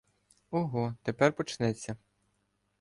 [0.49, 1.95] Ого, тепер почнеться!